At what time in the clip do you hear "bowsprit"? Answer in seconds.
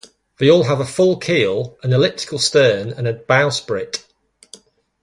3.13-4.03